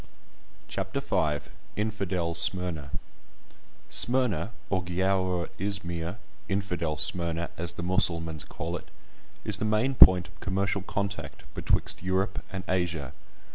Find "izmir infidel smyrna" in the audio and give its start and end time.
5.59-7.51